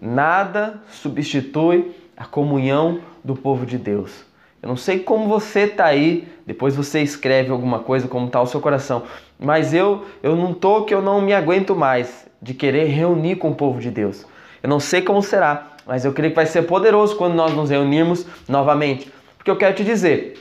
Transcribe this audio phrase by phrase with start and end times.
[0.00, 4.24] nada substitui a comunhão do povo de Deus.
[4.62, 8.46] Eu não sei como você está aí, depois você escreve alguma coisa, como está o
[8.46, 9.04] seu coração,
[9.38, 13.50] mas eu, eu não tô que eu não me aguento mais de querer reunir com
[13.50, 14.26] o povo de Deus.
[14.62, 17.70] Eu não sei como será, mas eu creio que vai ser poderoso quando nós nos
[17.70, 19.10] reunirmos novamente.
[19.38, 20.34] Porque eu quero te dizer,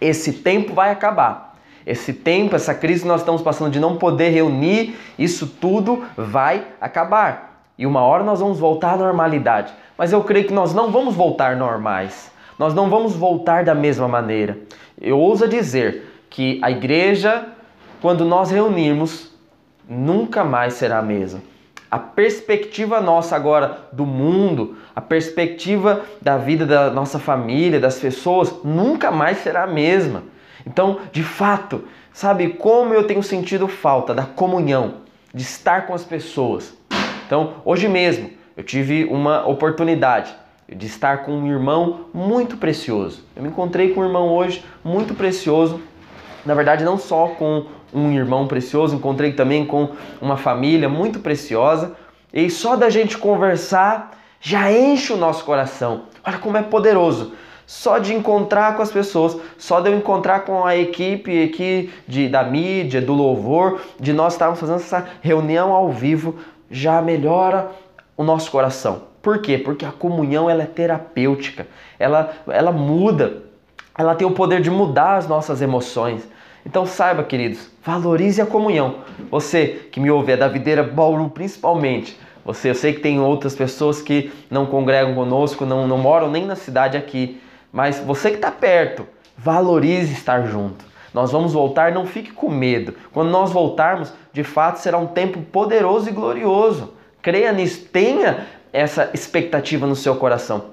[0.00, 1.56] esse tempo vai acabar.
[1.86, 6.66] Esse tempo, essa crise que nós estamos passando de não poder reunir, isso tudo vai
[6.80, 7.51] acabar.
[7.78, 9.72] E uma hora nós vamos voltar à normalidade.
[9.96, 12.30] Mas eu creio que nós não vamos voltar normais.
[12.58, 14.58] Nós não vamos voltar da mesma maneira.
[15.00, 17.46] Eu ouso dizer que a igreja,
[18.00, 19.32] quando nós reunirmos,
[19.88, 21.40] nunca mais será a mesma.
[21.90, 28.52] A perspectiva nossa agora do mundo, a perspectiva da vida da nossa família, das pessoas,
[28.64, 30.22] nunca mais será a mesma.
[30.66, 34.94] Então, de fato, sabe como eu tenho sentido falta da comunhão,
[35.34, 36.72] de estar com as pessoas.
[37.32, 40.34] Então, hoje mesmo, eu tive uma oportunidade
[40.68, 43.24] de estar com um irmão muito precioso.
[43.34, 45.80] Eu me encontrei com um irmão hoje muito precioso.
[46.44, 51.96] Na verdade, não só com um irmão precioso, encontrei também com uma família muito preciosa.
[52.34, 56.02] E só da gente conversar já enche o nosso coração.
[56.22, 57.32] Olha como é poderoso.
[57.66, 62.28] Só de encontrar com as pessoas, só de eu encontrar com a equipe aqui de,
[62.28, 66.36] da mídia, do louvor, de nós estarmos fazendo essa reunião ao vivo,
[66.72, 67.70] já melhora
[68.16, 69.02] o nosso coração.
[69.20, 69.58] Por quê?
[69.58, 73.42] Porque a comunhão ela é terapêutica, ela, ela muda,
[73.96, 76.26] ela tem o poder de mudar as nossas emoções.
[76.66, 78.96] Então saiba, queridos, valorize a comunhão.
[79.30, 82.18] Você que me ouve é da Videira Bauru principalmente.
[82.44, 86.44] Você, eu sei que tem outras pessoas que não congregam conosco, não, não moram nem
[86.44, 87.40] na cidade aqui.
[87.72, 89.06] Mas você que está perto,
[89.36, 90.91] valorize estar junto.
[91.12, 92.94] Nós vamos voltar, não fique com medo.
[93.12, 96.94] Quando nós voltarmos, de fato será um tempo poderoso e glorioso.
[97.20, 100.72] Creia nisso, tenha essa expectativa no seu coração.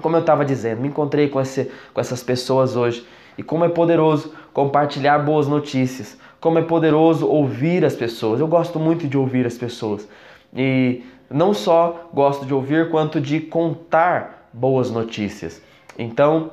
[0.00, 3.68] Como eu estava dizendo, me encontrei com, esse, com essas pessoas hoje e como é
[3.68, 8.40] poderoso compartilhar boas notícias, como é poderoso ouvir as pessoas.
[8.40, 10.08] Eu gosto muito de ouvir as pessoas
[10.54, 15.62] e não só gosto de ouvir, quanto de contar boas notícias.
[15.98, 16.50] Então,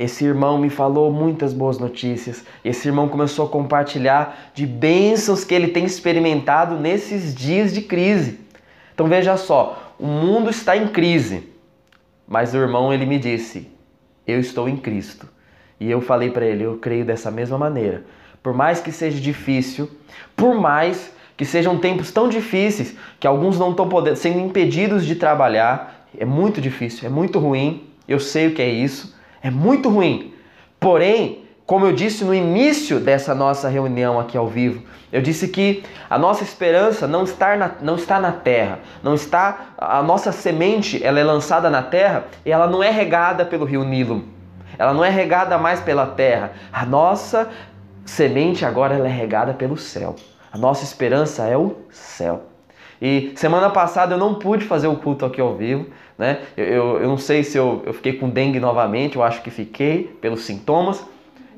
[0.00, 2.42] esse irmão me falou muitas boas notícias.
[2.64, 8.40] Esse irmão começou a compartilhar de bênçãos que ele tem experimentado nesses dias de crise.
[8.94, 11.52] Então veja só, o mundo está em crise,
[12.26, 13.70] mas o irmão ele me disse:
[14.26, 15.28] Eu estou em Cristo.
[15.78, 18.02] E eu falei para ele: Eu creio dessa mesma maneira.
[18.42, 19.90] Por mais que seja difícil,
[20.34, 25.14] por mais que sejam tempos tão difíceis que alguns não estão podendo, sendo impedidos de
[25.14, 27.86] trabalhar, é muito difícil, é muito ruim.
[28.08, 30.34] Eu sei o que é isso, é muito ruim.
[30.78, 35.84] Porém, como eu disse no início dessa nossa reunião aqui ao vivo, eu disse que
[36.08, 41.02] a nossa esperança não está na, não está na terra, não está a nossa semente,
[41.02, 44.24] ela é lançada na terra e ela não é regada pelo rio Nilo.
[44.78, 46.52] Ela não é regada mais pela terra.
[46.72, 47.48] A nossa
[48.04, 50.16] semente agora ela é regada pelo céu.
[50.52, 52.46] A nossa esperança é o céu.
[53.00, 55.86] E semana passada eu não pude fazer o culto aqui ao vivo,
[56.20, 56.40] né?
[56.54, 59.50] Eu, eu, eu não sei se eu, eu fiquei com dengue novamente, eu acho que
[59.50, 61.02] fiquei pelos sintomas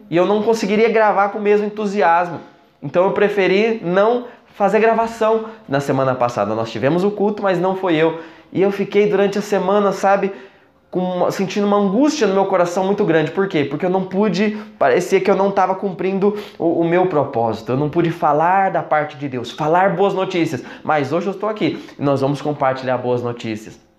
[0.09, 2.39] e eu não conseguiria gravar com o mesmo entusiasmo.
[2.81, 6.55] Então eu preferi não fazer gravação na semana passada.
[6.55, 8.21] Nós tivemos o culto, mas não foi eu.
[8.53, 10.33] E eu fiquei durante a semana, sabe,
[10.93, 13.33] com, sentindo uma angústia no meu coração muito grande.
[13.33, 13.65] Por quê?
[13.65, 17.73] Porque eu não pude, parecia que eu não estava cumprindo o, o, meu propósito.
[17.73, 20.63] Eu não pude falar da parte de Deus, falar boas notícias.
[20.85, 23.92] Mas hoje eu estou aqui e nós vamos compartilhar boas notícias.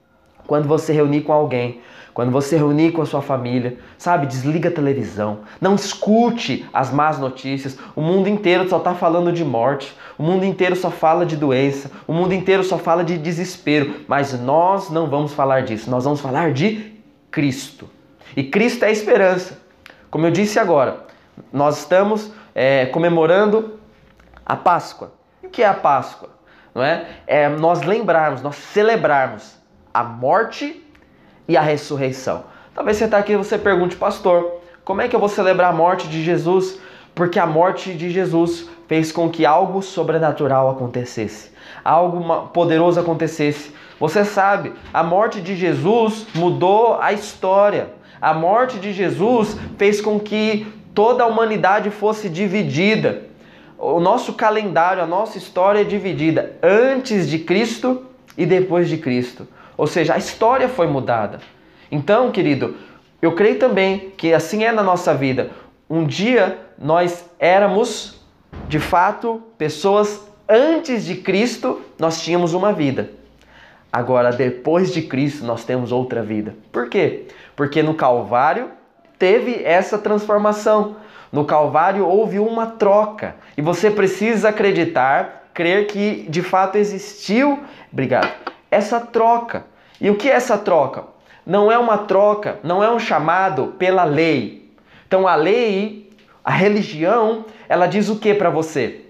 [0.48, 1.82] Quando você reunir com alguém,
[2.14, 7.18] quando você reunir com a sua família, sabe, desliga a televisão, não escute as más
[7.18, 7.78] notícias.
[7.96, 11.90] O mundo inteiro só está falando de morte, o mundo inteiro só fala de doença,
[12.06, 14.02] o mundo inteiro só fala de desespero.
[14.08, 16.94] Mas nós não vamos falar disso, nós vamos falar de
[17.32, 17.90] Cristo.
[18.38, 19.60] E Cristo é a esperança.
[20.12, 21.08] Como eu disse agora,
[21.52, 23.80] nós estamos é, comemorando
[24.46, 25.14] a Páscoa.
[25.42, 26.30] O que é a Páscoa?
[26.76, 27.08] Não é?
[27.26, 29.63] é nós lembrarmos, nós celebrarmos
[29.94, 30.84] a morte
[31.48, 32.46] e a ressurreição.
[32.74, 35.76] Talvez você está aqui e você pergunte, pastor, como é que eu vou celebrar a
[35.76, 36.80] morte de Jesus?
[37.14, 41.52] Porque a morte de Jesus fez com que algo sobrenatural acontecesse,
[41.84, 43.74] algo poderoso acontecesse.
[44.00, 47.90] Você sabe, a morte de Jesus mudou a história.
[48.20, 53.24] A morte de Jesus fez com que toda a humanidade fosse dividida.
[53.78, 58.06] O nosso calendário, a nossa história é dividida antes de Cristo
[58.38, 59.48] e depois de Cristo.
[59.78, 61.40] Ou seja, a história foi mudada.
[61.92, 62.76] Então, querido,
[63.22, 65.52] eu creio também que assim é na nossa vida.
[65.90, 68.22] Um dia nós éramos,
[68.68, 73.12] de fato, pessoas antes de Cristo, nós tínhamos uma vida.
[73.92, 76.56] Agora, depois de Cristo, nós temos outra vida.
[76.72, 77.28] Por quê?
[77.56, 78.72] Porque no Calvário
[79.20, 80.96] teve essa transformação.
[81.32, 83.36] No Calvário houve uma troca.
[83.56, 87.60] E você precisa acreditar, crer que de fato existiu,
[87.92, 89.66] obrigado, essa troca.
[90.00, 91.06] E o que é essa troca?
[91.46, 94.72] Não é uma troca, não é um chamado pela lei.
[95.08, 96.10] Então a lei,
[96.44, 99.02] a religião, ela diz o que para você?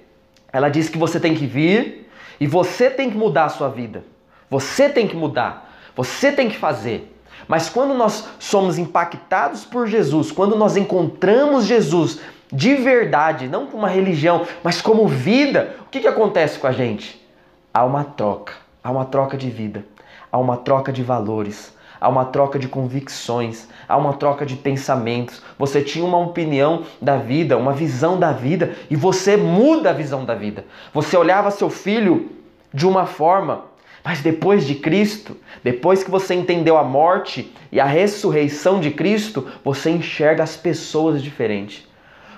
[0.51, 4.03] Ela diz que você tem que vir e você tem que mudar a sua vida.
[4.49, 5.71] Você tem que mudar.
[5.95, 7.11] Você tem que fazer.
[7.47, 12.19] Mas quando nós somos impactados por Jesus, quando nós encontramos Jesus
[12.51, 16.71] de verdade, não como uma religião, mas como vida, o que, que acontece com a
[16.71, 17.19] gente?
[17.73, 19.85] Há uma troca, há uma troca de vida,
[20.31, 25.41] há uma troca de valores, há uma troca de convicções, há uma troca de pensamentos.
[25.57, 30.25] Você tinha uma opinião da vida, uma visão da vida e você muda a visão
[30.25, 30.65] da vida.
[30.93, 32.29] Você olhava seu filho
[32.73, 33.61] de uma forma,
[34.03, 39.47] mas depois de Cristo, depois que você entendeu a morte e a ressurreição de Cristo,
[39.63, 41.87] você enxerga as pessoas diferente.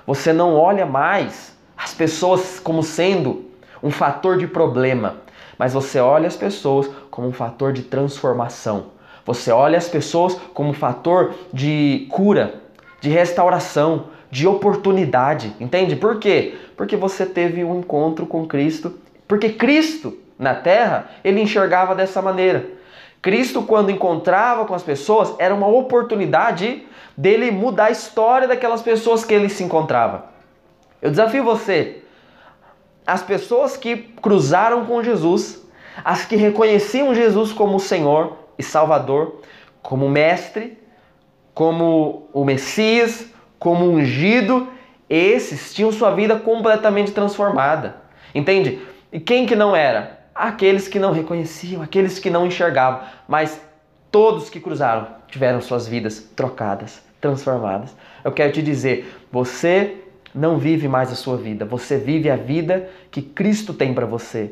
[0.06, 3.46] Você não olha mais as pessoas como sendo
[3.82, 5.18] um fator de problema,
[5.58, 8.88] mas você olha as pessoas como um fator de transformação.
[9.26, 12.62] Você olha as pessoas como um fator de cura,
[13.02, 15.54] de restauração, de oportunidade.
[15.60, 15.96] Entende?
[15.96, 16.56] Por quê?
[16.78, 19.00] Porque você teve um encontro com Cristo.
[19.28, 22.66] Porque Cristo, na terra, ele enxergava dessa maneira.
[23.22, 26.86] Cristo, quando encontrava com as pessoas, era uma oportunidade
[27.18, 30.26] dele mudar a história daquelas pessoas que ele se encontrava.
[31.02, 32.04] Eu desafio você,
[33.06, 35.64] as pessoas que cruzaram com Jesus,
[36.04, 39.42] as que reconheciam Jesus como Senhor, e Salvador,
[39.82, 40.78] como mestre,
[41.54, 43.28] como o Messias,
[43.60, 44.68] como ungido,
[45.10, 47.98] esses tinham sua vida completamente transformada.
[48.34, 48.82] Entende?
[49.12, 50.20] E quem que não era?
[50.34, 53.62] Aqueles que não reconheciam, aqueles que não enxergavam, mas
[54.12, 57.96] todos que cruzaram tiveram suas vidas trocadas, transformadas.
[58.24, 60.05] Eu quero te dizer, você
[60.36, 64.52] não vive mais a sua vida, você vive a vida que Cristo tem para você.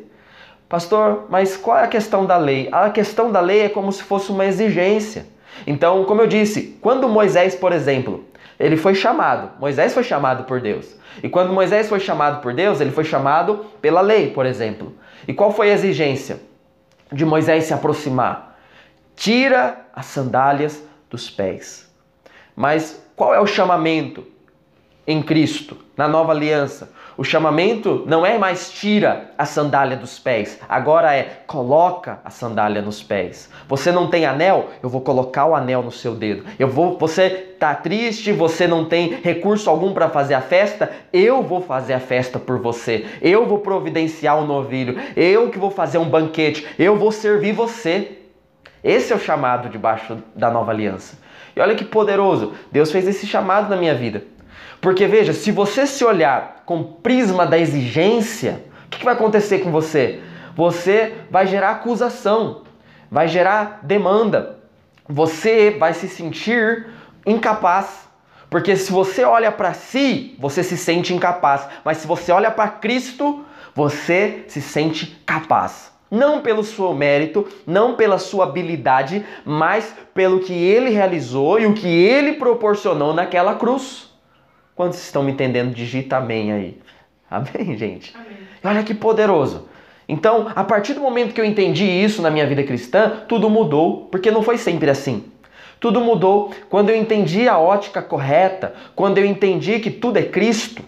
[0.66, 2.68] Pastor, mas qual é a questão da lei?
[2.72, 5.26] A questão da lei é como se fosse uma exigência.
[5.66, 8.24] Então, como eu disse, quando Moisés, por exemplo,
[8.58, 10.96] ele foi chamado, Moisés foi chamado por Deus.
[11.22, 14.94] E quando Moisés foi chamado por Deus, ele foi chamado pela lei, por exemplo.
[15.28, 16.40] E qual foi a exigência
[17.12, 18.58] de Moisés se aproximar?
[19.14, 21.92] Tira as sandálias dos pés.
[22.56, 24.33] Mas qual é o chamamento
[25.06, 26.90] em Cristo, na nova aliança?
[27.16, 32.82] O chamamento não é mais tira a sandália dos pés, agora é coloca a sandália
[32.82, 33.48] nos pés.
[33.68, 34.70] Você não tem anel?
[34.82, 36.44] Eu vou colocar o anel no seu dedo.
[36.58, 40.90] Eu vou, você tá triste, você não tem recurso algum para fazer a festa?
[41.12, 43.06] Eu vou fazer a festa por você.
[43.22, 45.00] Eu vou providenciar um novilho.
[45.14, 46.66] Eu que vou fazer um banquete.
[46.76, 48.18] Eu vou servir você.
[48.82, 51.16] Esse é o chamado debaixo da nova aliança.
[51.54, 52.54] E olha que poderoso.
[52.72, 54.33] Deus fez esse chamado na minha vida.
[54.84, 59.14] Porque veja, se você se olhar com o prisma da exigência, o que, que vai
[59.14, 60.20] acontecer com você?
[60.54, 62.64] Você vai gerar acusação,
[63.10, 64.58] vai gerar demanda,
[65.08, 66.88] você vai se sentir
[67.24, 68.06] incapaz.
[68.50, 71.66] Porque se você olha para si, você se sente incapaz.
[71.82, 73.42] Mas se você olha para Cristo,
[73.74, 75.92] você se sente capaz.
[76.10, 81.72] Não pelo seu mérito, não pela sua habilidade, mas pelo que ele realizou e o
[81.72, 84.12] que ele proporcionou naquela cruz.
[84.74, 85.74] Quantos estão me entendendo?
[85.74, 86.78] Digita amém aí.
[87.30, 88.14] Amém, gente?
[88.14, 88.38] Amém.
[88.62, 89.68] Olha que poderoso.
[90.08, 94.08] Então, a partir do momento que eu entendi isso na minha vida cristã, tudo mudou,
[94.10, 95.24] porque não foi sempre assim.
[95.80, 100.82] Tudo mudou quando eu entendi a ótica correta, quando eu entendi que tudo é Cristo.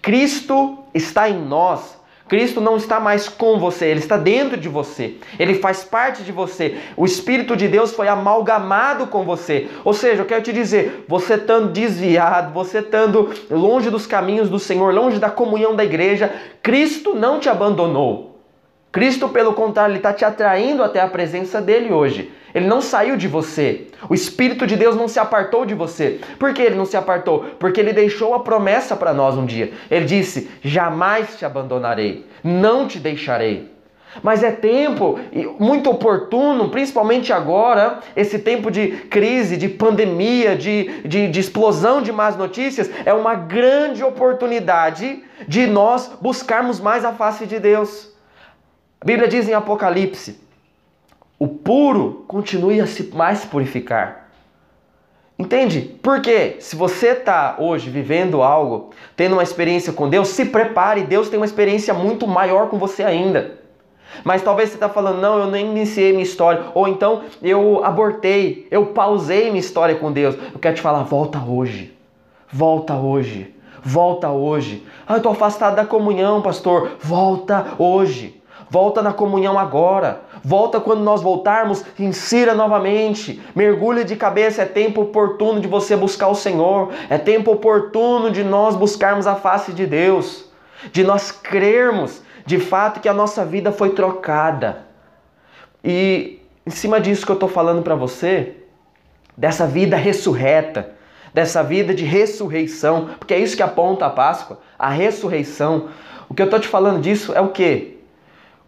[0.00, 1.98] Cristo está em nós,
[2.30, 5.16] Cristo não está mais com você, ele está dentro de você.
[5.36, 6.76] Ele faz parte de você.
[6.96, 9.66] O Espírito de Deus foi amalgamado com você.
[9.84, 14.60] Ou seja, eu quero te dizer, você estando desviado, você estando longe dos caminhos do
[14.60, 16.32] Senhor, longe da comunhão da igreja,
[16.62, 18.38] Cristo não te abandonou.
[18.92, 22.30] Cristo, pelo contrário, ele está te atraindo até a presença dele hoje.
[22.54, 23.86] Ele não saiu de você.
[24.08, 26.20] O Espírito de Deus não se apartou de você.
[26.38, 27.44] Por que ele não se apartou?
[27.58, 29.72] Porque ele deixou a promessa para nós um dia.
[29.90, 33.70] Ele disse: Jamais te abandonarei, não te deixarei.
[34.24, 35.20] Mas é tempo
[35.60, 42.10] muito oportuno, principalmente agora, esse tempo de crise, de pandemia, de, de, de explosão de
[42.10, 48.12] más notícias, é uma grande oportunidade de nós buscarmos mais a face de Deus.
[49.00, 50.49] A Bíblia diz em Apocalipse
[51.40, 54.28] o puro continue a se mais purificar.
[55.38, 55.98] Entende?
[56.02, 61.30] Porque se você está hoje vivendo algo, tendo uma experiência com Deus, se prepare, Deus
[61.30, 63.58] tem uma experiência muito maior com você ainda.
[64.22, 66.64] Mas talvez você está falando, não, eu nem iniciei minha história.
[66.74, 70.36] Ou então eu abortei, eu pausei minha história com Deus.
[70.52, 71.96] Eu quero te falar, volta hoje.
[72.52, 73.54] Volta hoje.
[73.82, 74.86] Volta hoje.
[75.08, 76.98] Ah, eu estou afastado da comunhão, pastor.
[77.00, 78.42] Volta hoje.
[78.68, 80.20] Volta na comunhão agora.
[80.42, 83.40] Volta quando nós voltarmos, insira novamente.
[83.54, 84.62] Mergulhe de cabeça.
[84.62, 86.92] É tempo oportuno de você buscar o Senhor.
[87.08, 90.46] É tempo oportuno de nós buscarmos a face de Deus.
[90.92, 94.86] De nós crermos de fato que a nossa vida foi trocada.
[95.84, 98.56] E em cima disso que eu estou falando para você,
[99.36, 100.90] dessa vida ressurreta,
[101.32, 105.88] dessa vida de ressurreição, porque é isso que aponta a Páscoa, a ressurreição.
[106.28, 107.98] O que eu estou te falando disso é o que?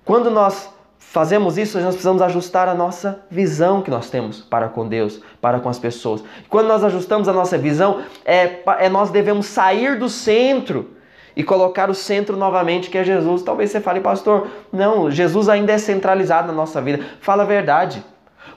[0.05, 0.73] Quando nós
[1.12, 5.61] fazemos isso, nós precisamos ajustar a nossa visão que nós temos para com Deus, para
[5.61, 6.25] com as pessoas.
[6.49, 10.92] Quando nós ajustamos a nossa visão, é, é nós devemos sair do centro
[11.37, 13.42] e colocar o centro novamente, que é Jesus.
[13.42, 17.04] Talvez você fale, pastor, não, Jesus ainda é centralizado na nossa vida.
[17.21, 18.02] Fala a verdade.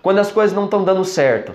[0.01, 1.53] Quando as coisas não estão dando certo,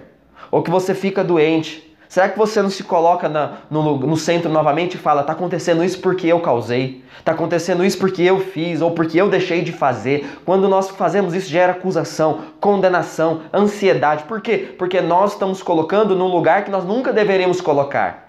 [0.50, 4.50] ou que você fica doente, será que você não se coloca na, no, no centro
[4.50, 8.83] novamente e fala, está acontecendo isso porque eu causei, está acontecendo isso porque eu fiz,
[8.83, 10.29] ou porque eu deixei de fazer?
[10.45, 14.25] Quando nós fazemos isso, gera acusação, condenação, ansiedade.
[14.25, 14.75] Por quê?
[14.76, 18.29] Porque nós estamos colocando num lugar que nós nunca deveríamos colocar.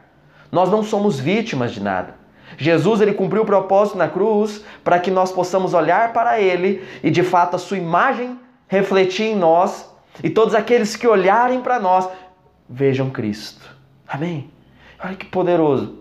[0.51, 2.21] Nós não somos vítimas de nada.
[2.57, 7.09] Jesus ele cumpriu o propósito na cruz para que nós possamos olhar para ele e
[7.09, 9.89] de fato a sua imagem refletir em nós
[10.23, 12.07] e todos aqueles que olharem para nós
[12.69, 13.70] vejam Cristo.
[14.12, 14.50] Amém?
[15.01, 16.00] Olha que poderoso.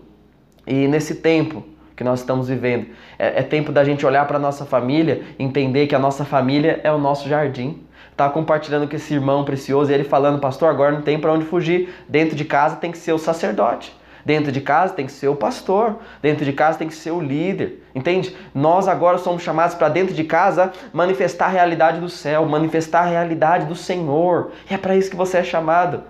[0.67, 1.63] E nesse tempo
[1.95, 2.87] que nós estamos vivendo,
[3.17, 6.81] é, é tempo da gente olhar para a nossa família, entender que a nossa família
[6.83, 7.81] é o nosso jardim.
[8.17, 11.45] Tá compartilhando com esse irmão precioso e ele falando, pastor, agora não tem para onde
[11.45, 11.93] fugir.
[12.09, 13.95] Dentro de casa tem que ser o sacerdote.
[14.25, 17.21] Dentro de casa tem que ser o pastor, dentro de casa tem que ser o
[17.21, 18.35] líder, entende?
[18.53, 23.09] Nós agora somos chamados para dentro de casa manifestar a realidade do céu, manifestar a
[23.09, 24.51] realidade do Senhor.
[24.69, 26.03] E é para isso que você é chamado.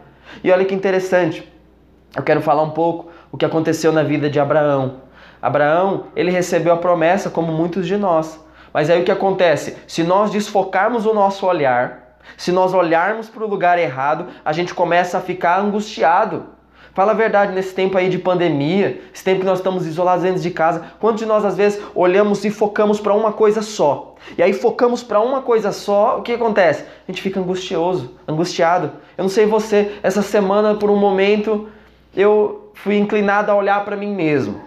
[0.44, 1.48] E olha que interessante,
[2.16, 5.02] eu quero falar um pouco o que aconteceu na vida de Abraão.
[5.42, 8.40] Abraão, ele recebeu a promessa como muitos de nós.
[8.74, 9.78] Mas aí o que acontece?
[9.88, 14.74] Se nós desfocarmos o nosso olhar, se nós olharmos para o lugar errado, a gente
[14.74, 16.46] começa a ficar angustiado.
[16.94, 20.42] Fala a verdade, nesse tempo aí de pandemia, esse tempo que nós estamos isolados dentro
[20.42, 24.16] de casa, quantos de nós às vezes olhamos e focamos para uma coisa só?
[24.38, 26.84] E aí focamos para uma coisa só, o que acontece?
[26.84, 28.92] A gente fica angustioso, angustiado.
[29.18, 31.70] Eu não sei você, essa semana por um momento
[32.16, 34.62] eu fui inclinado a olhar para mim mesmo,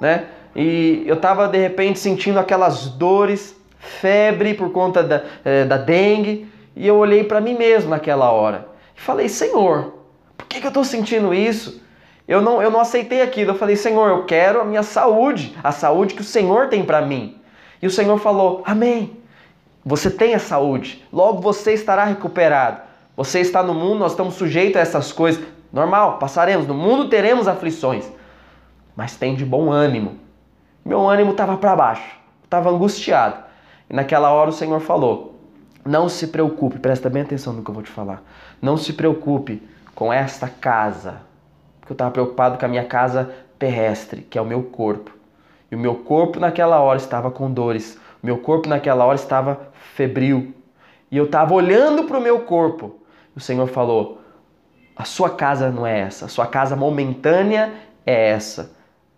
[0.00, 0.26] né?
[0.54, 6.50] E eu estava de repente sentindo aquelas dores, febre por conta da, é, da dengue,
[6.74, 10.00] e eu olhei para mim mesmo naquela hora e falei: Senhor,
[10.50, 11.80] que, que eu estou sentindo isso?
[12.26, 13.52] Eu não, eu não aceitei aquilo.
[13.52, 17.00] Eu falei, Senhor, eu quero a minha saúde, a saúde que o Senhor tem para
[17.00, 17.36] mim.
[17.80, 19.16] E o Senhor falou, Amém.
[19.82, 22.82] Você tem a saúde, logo você estará recuperado.
[23.16, 25.42] Você está no mundo, nós estamos sujeitos a essas coisas.
[25.72, 26.66] Normal, passaremos.
[26.66, 28.10] No mundo teremos aflições.
[28.96, 30.18] Mas tem de bom ânimo.
[30.84, 33.36] Meu ânimo estava para baixo, estava angustiado.
[33.88, 35.36] E naquela hora o Senhor falou:
[35.84, 38.22] Não se preocupe, presta bem atenção no que eu vou te falar.
[38.60, 39.62] Não se preocupe
[39.94, 41.20] com esta casa,
[41.80, 45.12] porque eu estava preocupado com a minha casa terrestre, que é o meu corpo.
[45.70, 49.60] E o meu corpo naquela hora estava com dores, o meu corpo naquela hora estava
[49.94, 50.54] febril.
[51.10, 52.96] E eu estava olhando para o meu corpo.
[53.36, 54.19] O Senhor falou:
[54.96, 57.72] A sua casa não é essa, a sua casa momentânea
[58.04, 58.72] é essa,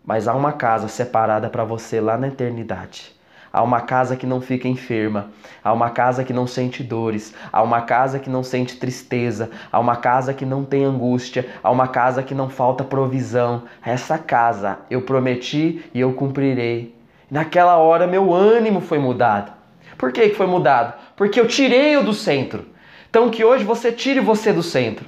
[0.04, 3.12] mas há uma casa separada para você lá na eternidade.
[3.52, 5.28] Há uma casa que não fica enferma,
[5.62, 9.78] há uma casa que não sente dores, há uma casa que não sente tristeza, há
[9.78, 13.64] uma casa que não tem angústia, há uma casa que não falta provisão.
[13.84, 16.96] Essa casa eu prometi e eu cumprirei.
[17.30, 19.52] Naquela hora meu ânimo foi mudado.
[19.98, 20.94] Por que foi mudado?
[21.14, 22.64] Porque eu tirei-o do centro.
[23.10, 25.06] Então que hoje você tire você do centro.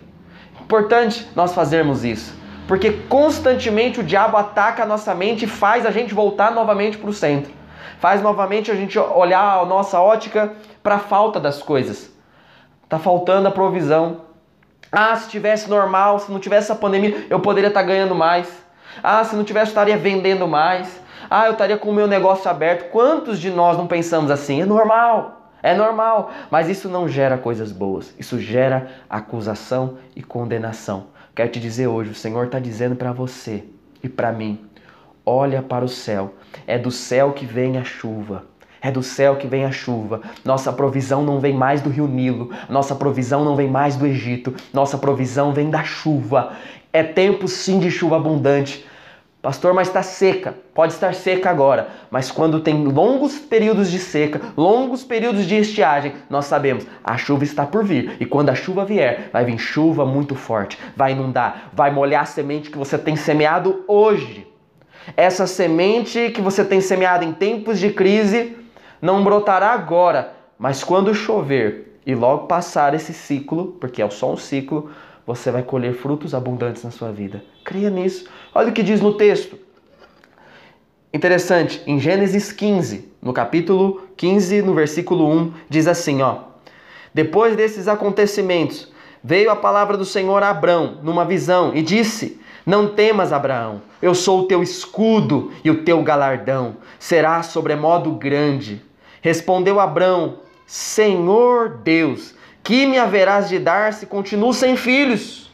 [0.64, 2.35] Importante nós fazermos isso.
[2.66, 7.11] Porque constantemente o diabo ataca a nossa mente e faz a gente voltar novamente para
[7.11, 7.52] o centro
[8.04, 10.52] faz novamente a gente olhar a nossa ótica
[10.83, 12.12] para a falta das coisas.
[12.87, 14.26] Tá faltando a provisão.
[14.92, 18.47] Ah, se tivesse normal, se não tivesse a pandemia, eu poderia estar tá ganhando mais.
[19.02, 21.00] Ah, se não tivesse, eu estaria vendendo mais.
[21.30, 22.90] Ah, eu estaria com o meu negócio aberto.
[22.90, 24.61] Quantos de nós não pensamos assim?
[24.61, 26.30] É normal, é normal.
[26.50, 28.14] Mas isso não gera coisas boas.
[28.18, 31.06] Isso gera acusação e condenação.
[31.35, 33.64] Quero te dizer hoje, o Senhor está dizendo para você
[34.02, 34.61] e para mim:
[35.25, 36.35] olha para o céu.
[36.66, 38.44] É do céu que vem a chuva.
[38.83, 40.21] É do céu que vem a chuva.
[40.44, 42.50] Nossa provisão não vem mais do rio Nilo.
[42.68, 44.54] Nossa provisão não vem mais do Egito.
[44.71, 46.52] Nossa provisão vem da chuva.
[46.92, 48.87] É tempo sim de chuva abundante.
[49.44, 50.54] Pastor, mas está seca.
[50.72, 56.14] Pode estar seca agora, mas quando tem longos períodos de seca, longos períodos de estiagem,
[56.30, 58.16] nós sabemos a chuva está por vir.
[58.18, 62.24] E quando a chuva vier, vai vir chuva muito forte, vai inundar, vai molhar a
[62.24, 64.46] semente que você tem semeado hoje.
[65.14, 68.56] Essa semente que você tem semeado em tempos de crise
[68.98, 74.38] não brotará agora, mas quando chover e logo passar esse ciclo, porque é só um
[74.38, 74.90] ciclo,
[75.26, 77.42] você vai colher frutos abundantes na sua vida.
[77.64, 78.26] Creia nisso.
[78.54, 79.58] Olha o que diz no texto.
[81.12, 86.38] Interessante, em Gênesis 15, no capítulo 15, no versículo 1, diz assim, ó:
[87.14, 92.88] Depois desses acontecimentos, veio a palavra do Senhor a Abrão numa visão e disse: Não
[92.88, 98.82] temas, Abraão, eu sou o teu escudo e o teu galardão será sobremodo grande.
[99.22, 102.34] Respondeu Abrão: Senhor Deus,
[102.64, 105.52] que me haverás de dar se continuo sem filhos?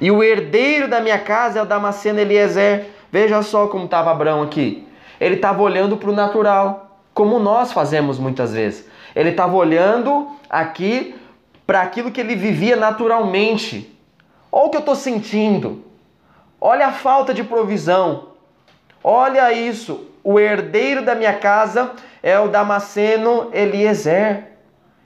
[0.00, 2.88] E o herdeiro da minha casa é o Damasceno Eliezer.
[3.10, 4.86] Veja só como estava Abraão aqui.
[5.20, 8.88] Ele estava olhando para o natural, como nós fazemos muitas vezes.
[9.14, 11.14] Ele estava olhando aqui
[11.66, 13.96] para aquilo que ele vivia naturalmente.
[14.50, 15.84] Olha o que eu estou sentindo.
[16.60, 18.30] Olha a falta de provisão.
[19.02, 20.06] Olha isso.
[20.22, 21.92] O herdeiro da minha casa
[22.22, 24.49] é o Damasceno Eliezer.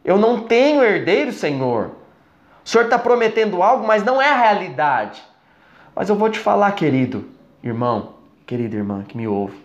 [0.04, 1.92] Eu não tenho herdeiro, Senhor.
[2.64, 5.22] O Senhor está prometendo algo, mas não é a realidade.
[5.94, 7.28] Mas eu vou te falar, querido
[7.62, 8.14] irmão,
[8.46, 9.56] querida irmã que me ouve.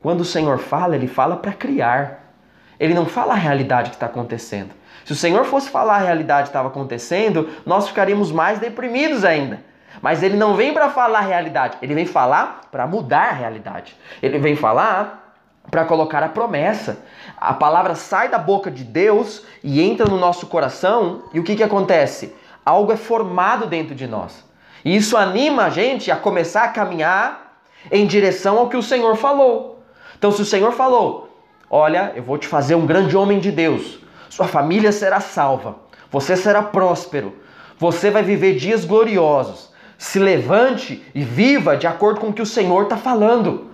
[0.00, 2.32] Quando o Senhor fala, ele fala para criar.
[2.78, 4.70] Ele não fala a realidade que está acontecendo.
[5.04, 9.60] Se o Senhor fosse falar a realidade que estava acontecendo, nós ficaríamos mais deprimidos ainda.
[10.00, 13.96] Mas ele não vem para falar a realidade, ele vem falar para mudar a realidade.
[14.22, 15.27] Ele vem falar
[15.70, 17.04] para colocar a promessa.
[17.36, 21.56] A palavra sai da boca de Deus e entra no nosso coração, e o que,
[21.56, 22.34] que acontece?
[22.64, 24.44] Algo é formado dentro de nós.
[24.84, 27.60] E isso anima a gente a começar a caminhar
[27.90, 29.82] em direção ao que o Senhor falou.
[30.16, 31.30] Então, se o Senhor falou,
[31.70, 35.76] olha, eu vou te fazer um grande homem de Deus, sua família será salva,
[36.10, 37.36] você será próspero,
[37.78, 39.68] você vai viver dias gloriosos.
[39.96, 43.67] Se levante e viva de acordo com o que o Senhor está falando.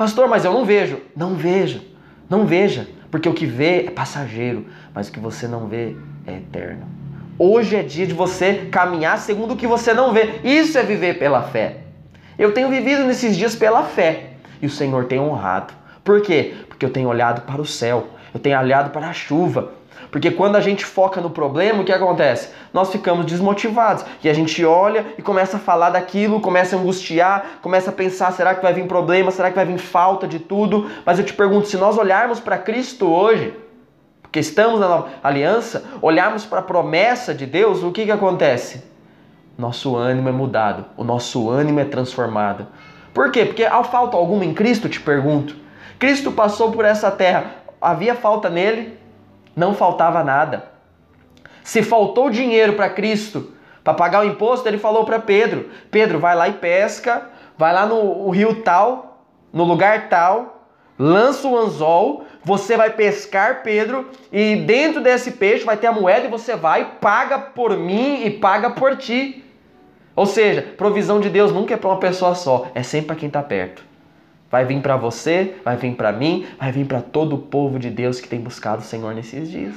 [0.00, 0.98] Pastor, mas eu não vejo.
[1.14, 1.82] Não vejo.
[2.26, 2.88] Não veja.
[3.10, 5.94] Porque o que vê é passageiro, mas o que você não vê
[6.26, 6.88] é eterno.
[7.38, 10.40] Hoje é dia de você caminhar segundo o que você não vê.
[10.42, 11.80] Isso é viver pela fé.
[12.38, 14.30] Eu tenho vivido nesses dias pela fé
[14.62, 15.74] e o Senhor tem honrado.
[16.02, 16.54] Por quê?
[16.66, 19.70] Porque eu tenho olhado para o céu, eu tenho olhado para a chuva,
[20.10, 22.50] porque quando a gente foca no problema, o que acontece?
[22.72, 27.58] Nós ficamos desmotivados e a gente olha e começa a falar daquilo, começa a angustiar,
[27.62, 29.30] começa a pensar: será que vai vir problema?
[29.30, 30.90] Será que vai vir falta de tudo?
[31.04, 33.54] Mas eu te pergunto: se nós olharmos para Cristo hoje,
[34.22, 38.84] porque estamos na nova aliança, olharmos para a promessa de Deus, o que, que acontece?
[39.58, 42.66] Nosso ânimo é mudado, o nosso ânimo é transformado.
[43.12, 43.44] Por quê?
[43.44, 45.56] Porque há falta alguma em Cristo, te pergunto.
[45.98, 48.99] Cristo passou por essa terra, havia falta nele?
[49.54, 50.64] Não faltava nada.
[51.62, 56.34] Se faltou dinheiro para Cristo para pagar o imposto, ele falou para Pedro: Pedro, vai
[56.34, 60.66] lá e pesca, vai lá no rio tal, no lugar tal,
[60.98, 66.26] lança o anzol, você vai pescar, Pedro, e dentro desse peixe vai ter a moeda
[66.26, 69.44] e você vai, paga por mim e paga por ti.
[70.14, 73.28] Ou seja, provisão de Deus nunca é para uma pessoa só, é sempre para quem
[73.28, 73.89] está perto.
[74.50, 77.88] Vai vir para você, vai vir para mim, vai vir para todo o povo de
[77.88, 79.74] Deus que tem buscado o Senhor nesses dias.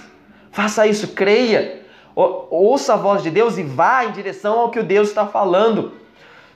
[0.51, 1.81] Faça isso, creia.
[2.15, 5.93] Ouça a voz de Deus e vá em direção ao que o Deus está falando.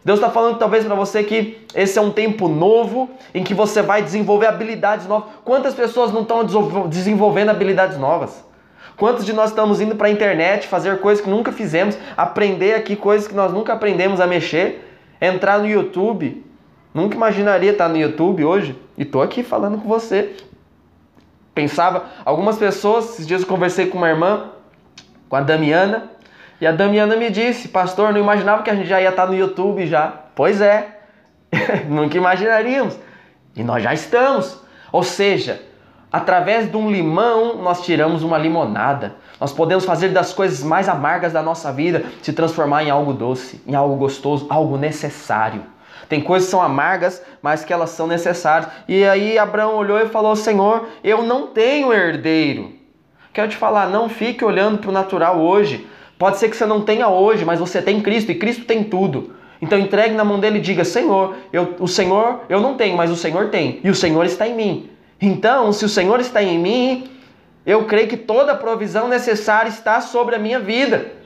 [0.04, 3.82] Deus está falando talvez para você que esse é um tempo novo em que você
[3.82, 5.30] vai desenvolver habilidades novas.
[5.44, 6.46] Quantas pessoas não estão
[6.88, 8.46] desenvolvendo habilidades novas?
[8.96, 12.96] Quantos de nós estamos indo para a internet fazer coisas que nunca fizemos, aprender aqui
[12.96, 14.84] coisas que nós nunca aprendemos a mexer,
[15.22, 16.47] entrar no YouTube,
[16.94, 20.36] Nunca imaginaria estar no YouTube hoje e estou aqui falando com você.
[21.54, 24.52] Pensava, algumas pessoas, esses dias eu conversei com uma irmã,
[25.28, 26.12] com a Damiana,
[26.60, 29.36] e a Damiana me disse, pastor, não imaginava que a gente já ia estar no
[29.36, 30.12] YouTube já.
[30.36, 31.00] Pois é,
[31.88, 32.98] nunca imaginaríamos.
[33.56, 34.60] E nós já estamos.
[34.92, 35.62] Ou seja,
[36.12, 39.16] através de um limão nós tiramos uma limonada.
[39.40, 43.62] Nós podemos fazer das coisas mais amargas da nossa vida se transformar em algo doce,
[43.68, 45.64] em algo gostoso, algo necessário.
[46.08, 48.72] Tem coisas que são amargas, mas que elas são necessárias.
[48.88, 52.72] E aí Abraão olhou e falou: Senhor, eu não tenho herdeiro.
[53.34, 55.88] Quero te falar, não fique olhando para o natural hoje.
[56.18, 59.36] Pode ser que você não tenha hoje, mas você tem Cristo e Cristo tem tudo.
[59.62, 63.12] Então entregue na mão dele e diga: Senhor, eu, o Senhor eu não tenho, mas
[63.12, 63.80] o Senhor tem.
[63.84, 64.90] E o Senhor está em mim.
[65.20, 67.10] Então, se o Senhor está em mim,
[67.66, 71.18] eu creio que toda a provisão necessária está sobre a minha vida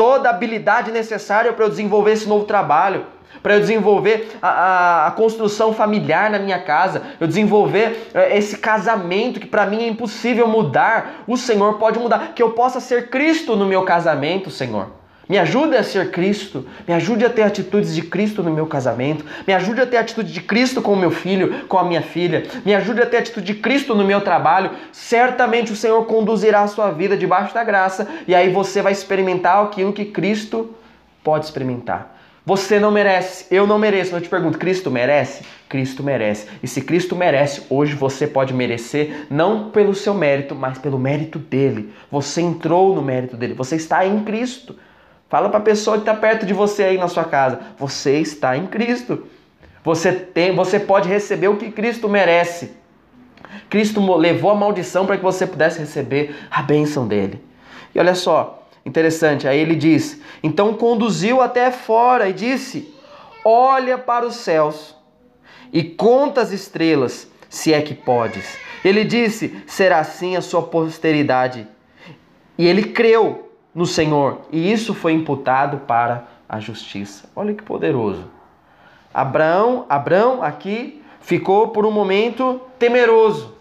[0.00, 3.04] toda a habilidade necessária para eu desenvolver esse novo trabalho
[3.42, 8.58] para eu desenvolver a, a, a, construção familiar na minha casa, eu desenvolver é, esse
[8.58, 13.08] casamento que para mim é impossível mudar, o Senhor pode mudar, que eu possa ser
[13.08, 15.00] Cristo no meu casamento, Senhor.
[15.30, 19.24] Me ajude a ser Cristo, me ajude a ter atitudes de Cristo no meu casamento,
[19.46, 22.48] me ajude a ter atitude de Cristo com o meu filho, com a minha filha,
[22.66, 24.72] me ajude a ter atitude de Cristo no meu trabalho.
[24.90, 29.62] Certamente o Senhor conduzirá a sua vida debaixo da graça e aí você vai experimentar
[29.62, 30.74] aquilo que Cristo
[31.22, 32.19] pode experimentar.
[32.44, 34.14] Você não merece, eu não mereço.
[34.14, 35.44] Eu te pergunto, Cristo merece?
[35.68, 36.46] Cristo merece.
[36.62, 41.38] E se Cristo merece, hoje você pode merecer não pelo seu mérito, mas pelo mérito
[41.38, 41.92] dele.
[42.10, 44.76] Você entrou no mérito dele, você está em Cristo.
[45.28, 48.56] Fala para a pessoa que está perto de você aí na sua casa, você está
[48.56, 49.26] em Cristo.
[49.84, 52.72] Você tem, você pode receber o que Cristo merece.
[53.68, 57.42] Cristo levou a maldição para que você pudesse receber a bênção dele.
[57.94, 62.94] E olha só, Interessante, aí ele diz: Então conduziu até fora e disse:
[63.44, 64.96] Olha para os céus
[65.72, 68.58] e conta as estrelas, se é que podes.
[68.84, 71.66] Ele disse: Será assim a sua posteridade.
[72.56, 77.28] E ele creu no Senhor, e isso foi imputado para a justiça.
[77.36, 78.28] Olha que poderoso.
[79.14, 83.54] Abraão, Abraão aqui ficou por um momento temeroso,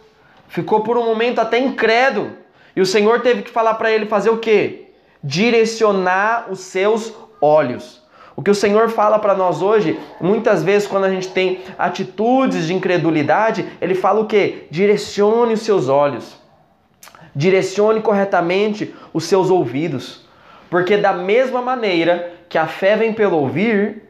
[0.47, 2.31] ficou por um momento até incrédulo.
[2.75, 4.88] E o Senhor teve que falar para ele fazer o quê?
[5.23, 8.01] Direcionar os seus olhos.
[8.35, 12.67] O que o Senhor fala para nós hoje, muitas vezes quando a gente tem atitudes
[12.67, 14.67] de incredulidade, ele fala o que?
[14.71, 16.37] Direcione os seus olhos.
[17.35, 20.25] Direcione corretamente os seus ouvidos.
[20.69, 24.03] Porque da mesma maneira que a fé vem pelo ouvir,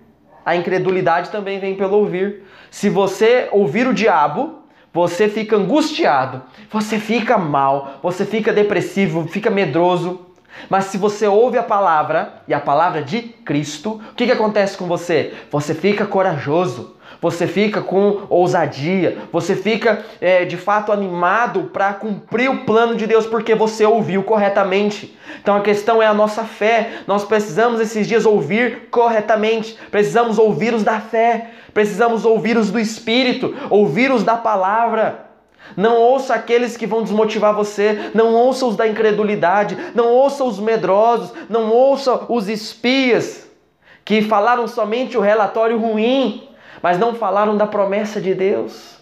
[0.46, 2.44] a incredulidade também vem pelo ouvir.
[2.70, 4.60] Se você ouvir o diabo,
[4.94, 6.42] você fica angustiado,
[6.72, 10.28] você fica mal, você fica depressivo, fica medroso.
[10.70, 14.78] Mas se você ouve a palavra e a palavra de Cristo, o que, que acontece
[14.78, 15.34] com você?
[15.52, 22.50] Você fica corajoso, você fica com ousadia, você fica é, de fato animado para cumprir
[22.50, 25.18] o plano de Deus porque você ouviu corretamente.
[25.42, 26.92] Então a questão é a nossa fé.
[27.08, 32.80] Nós precisamos esses dias ouvir corretamente, precisamos ouvir os da fé, precisamos ouvir os do
[32.80, 35.29] Espírito, ouvir os da palavra.
[35.76, 40.60] Não ouça aqueles que vão desmotivar você, não ouça os da incredulidade, não ouça os
[40.60, 43.48] medrosos, não ouça os espias
[44.04, 46.50] que falaram somente o relatório ruim,
[46.82, 48.98] mas não falaram da promessa de Deus.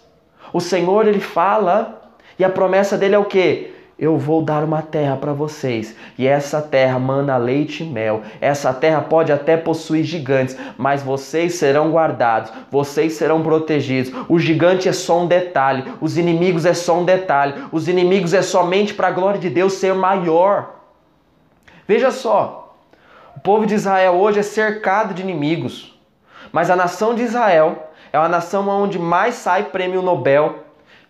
[0.51, 3.73] O Senhor ele fala e a promessa dele é o que?
[3.99, 8.21] Eu vou dar uma terra para vocês, e essa terra mana leite e mel.
[8.39, 14.13] Essa terra pode até possuir gigantes, mas vocês serão guardados, vocês serão protegidos.
[14.29, 18.43] O gigante é só um detalhe, os inimigos é só um detalhe, os inimigos é
[18.43, 20.75] somente para a glória de Deus ser maior.
[21.87, 22.75] Veja só,
[23.35, 25.99] o povo de Israel hoje é cercado de inimigos,
[26.51, 30.65] mas a nação de Israel é uma nação onde mais sai prêmio Nobel,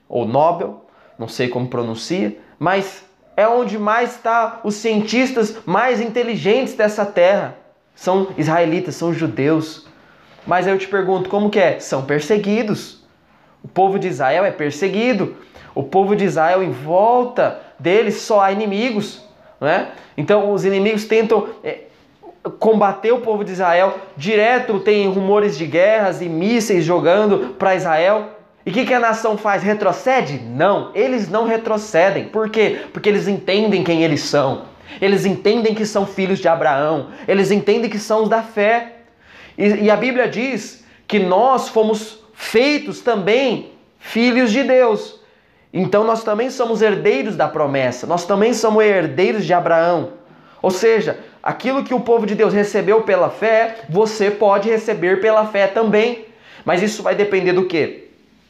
[0.07, 0.85] ou Nobel,
[1.19, 7.55] não sei como pronuncia, mas é onde mais está os cientistas mais inteligentes dessa terra.
[7.93, 9.87] São israelitas, são judeus.
[10.45, 11.79] Mas eu te pergunto, como que é?
[11.79, 13.03] São perseguidos.
[13.63, 15.35] O povo de Israel é perseguido.
[15.75, 19.21] O povo de Israel em volta deles só há inimigos,
[19.61, 19.89] não é?
[20.15, 21.81] Então os inimigos tentam é,
[22.59, 28.36] combater o povo de Israel direto, tem rumores de guerras e mísseis jogando para Israel.
[28.67, 29.63] E o que, que a nação faz?
[29.63, 30.41] Retrocede?
[30.43, 32.25] Não, eles não retrocedem.
[32.25, 32.81] Por quê?
[32.91, 34.63] Porque eles entendem quem eles são.
[34.99, 37.11] Eles entendem que são filhos de Abraão.
[37.29, 38.95] Eles entendem que são os da fé.
[39.57, 45.21] E, e a Bíblia diz que nós fomos feitos também filhos de Deus.
[45.71, 48.05] Então nós também somos herdeiros da promessa.
[48.05, 50.09] Nós também somos herdeiros de Abraão.
[50.61, 55.45] Ou seja, aquilo que o povo de Deus recebeu pela fé, você pode receber pela
[55.45, 56.25] fé também.
[56.65, 58.06] Mas isso vai depender do quê?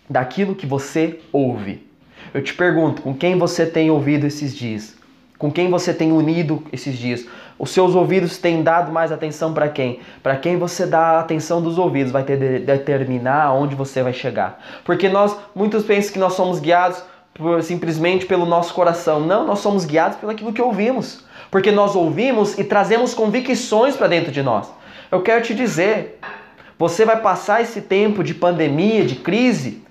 [0.09, 1.85] Daquilo que você ouve.
[2.33, 4.95] Eu te pergunto, com quem você tem ouvido esses dias?
[5.37, 7.25] Com quem você tem unido esses dias?
[7.59, 9.99] Os seus ouvidos têm dado mais atenção para quem?
[10.21, 14.13] Para quem você dá a atenção dos ouvidos vai ter de determinar aonde você vai
[14.13, 14.63] chegar.
[14.83, 19.19] Porque nós, muitos pensam que nós somos guiados por, simplesmente pelo nosso coração.
[19.19, 21.25] Não, nós somos guiados pelo aquilo que ouvimos.
[21.49, 24.71] Porque nós ouvimos e trazemos convicções para dentro de nós.
[25.11, 26.19] Eu quero te dizer,
[26.77, 29.83] você vai passar esse tempo de pandemia, de crise,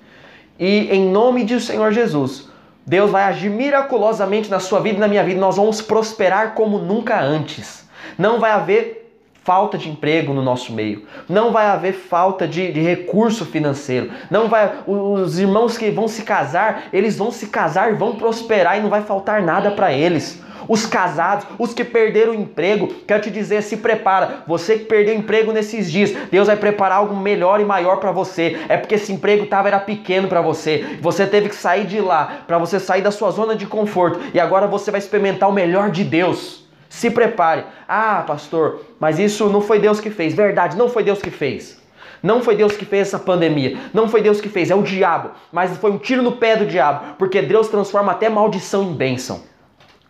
[0.58, 2.48] e em nome do Senhor Jesus,
[2.86, 5.40] Deus vai agir miraculosamente na sua vida e na minha vida.
[5.40, 7.86] Nós vamos prosperar como nunca antes.
[8.16, 9.05] Não vai haver
[9.46, 14.48] falta de emprego no nosso meio, não vai haver falta de, de, recurso financeiro, não
[14.48, 18.90] vai os irmãos que vão se casar, eles vão se casar, vão prosperar e não
[18.90, 20.44] vai faltar nada para eles.
[20.68, 24.42] Os casados, os que perderam o emprego, quero te dizer, se prepara.
[24.48, 28.10] Você que perdeu o emprego nesses dias, Deus vai preparar algo melhor e maior para
[28.10, 28.58] você.
[28.68, 30.98] É porque esse emprego tava era pequeno para você.
[31.00, 34.40] Você teve que sair de lá, para você sair da sua zona de conforto e
[34.40, 36.65] agora você vai experimentar o melhor de Deus.
[36.88, 37.64] Se prepare.
[37.88, 40.34] Ah, pastor, mas isso não foi Deus que fez.
[40.34, 41.80] Verdade, não foi Deus que fez.
[42.22, 43.78] Não foi Deus que fez essa pandemia.
[43.92, 45.30] Não foi Deus que fez, é o diabo.
[45.52, 49.42] Mas foi um tiro no pé do diabo, porque Deus transforma até maldição em bênção.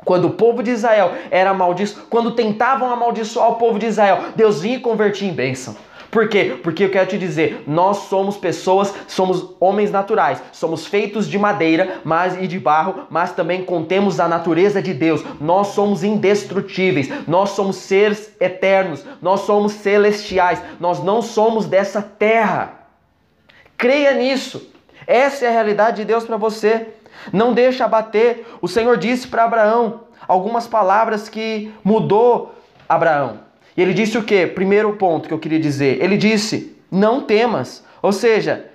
[0.05, 4.61] Quando o povo de Israel era amaldiçoado, quando tentavam amaldiçoar o povo de Israel, Deus
[4.61, 5.77] vinha e convertia em bênção.
[6.16, 6.59] Por quê?
[6.62, 12.00] Porque eu quero te dizer, nós somos pessoas, somos homens naturais, somos feitos de madeira
[12.05, 15.22] mas, e de barro, mas também contemos a natureza de Deus.
[15.38, 22.87] Nós somos indestrutíveis, nós somos seres eternos, nós somos celestiais, nós não somos dessa terra.
[23.76, 24.72] Creia nisso.
[25.07, 26.94] Essa é a realidade de Deus para você.
[27.31, 28.46] Não deixa abater.
[28.62, 32.55] O Senhor disse para Abraão algumas palavras que mudou
[32.88, 33.45] Abraão.
[33.77, 34.47] E ele disse o que?
[34.47, 36.03] Primeiro ponto que eu queria dizer.
[36.03, 37.85] Ele disse: não temas.
[38.03, 38.67] Ou seja,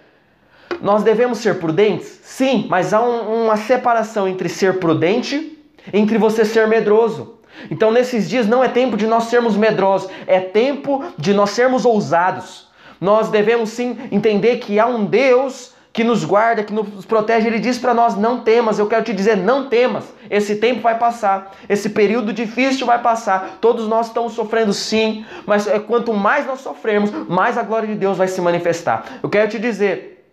[0.82, 2.20] nós devemos ser prudentes?
[2.24, 5.58] Sim, mas há um, uma separação entre ser prudente
[5.94, 7.40] entre você ser medroso.
[7.70, 11.86] Então, nesses dias, não é tempo de nós sermos medrosos, é tempo de nós sermos
[11.86, 12.68] ousados.
[13.00, 17.47] Nós devemos sim entender que há um Deus que nos guarda, que nos protege.
[17.47, 18.80] Ele diz para nós: não temas.
[18.80, 20.06] Eu quero te dizer: não temas.
[20.30, 21.51] Esse tempo vai passar.
[21.67, 23.58] Esse período difícil vai passar.
[23.60, 27.95] Todos nós estamos sofrendo sim, mas é quanto mais nós sofremos, mais a glória de
[27.95, 29.06] Deus vai se manifestar.
[29.21, 30.25] Eu quero te dizer: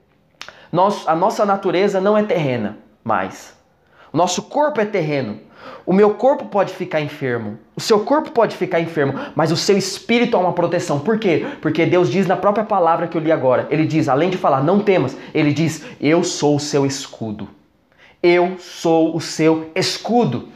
[0.71, 3.57] nós, a nossa natureza não é terrena mais.
[4.13, 5.41] O nosso corpo é terreno.
[5.85, 9.77] O meu corpo pode ficar enfermo, o seu corpo pode ficar enfermo, mas o seu
[9.79, 11.01] espírito há uma proteção.
[11.01, 11.47] Por quê?
[11.63, 14.63] Porque Deus diz na própria palavra que eu li agora: Ele diz, além de falar,
[14.63, 17.49] não temas, Ele diz, Eu sou o seu escudo.
[18.23, 20.49] Eu sou o seu escudo.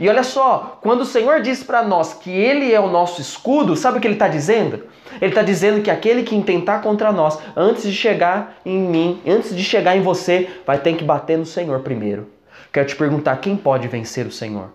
[0.00, 3.76] E olha só, quando o Senhor diz para nós que Ele é o nosso escudo,
[3.76, 4.84] sabe o que Ele está dizendo?
[5.20, 9.54] Ele está dizendo que aquele que intentar contra nós, antes de chegar em mim, antes
[9.54, 12.37] de chegar em você, vai ter que bater no Senhor primeiro.
[12.72, 14.70] Quero te perguntar: quem pode vencer o Senhor?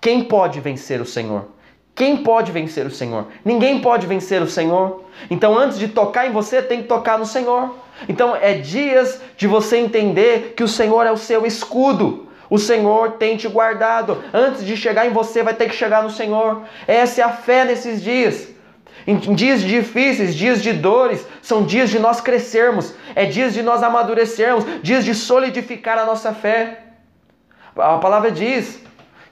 [0.00, 1.46] Quem pode vencer o Senhor?
[1.94, 3.26] Quem pode vencer o Senhor?
[3.44, 5.04] Ninguém pode vencer o Senhor.
[5.30, 7.76] Então, antes de tocar em você, tem que tocar no Senhor.
[8.08, 12.28] Então, é dias de você entender que o Senhor é o seu escudo.
[12.48, 14.22] O Senhor tem te guardado.
[14.32, 16.62] Antes de chegar em você, vai ter que chegar no Senhor.
[16.86, 18.48] Essa é a fé nesses dias.
[19.06, 23.82] Em dias difíceis, dias de dores, são dias de nós crescermos, é dias de nós
[23.82, 26.81] amadurecermos, dias de solidificar a nossa fé.
[27.76, 28.82] A palavra diz